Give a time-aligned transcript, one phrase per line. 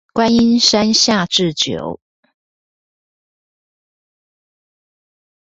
[0.15, 1.99] 觀音山下智久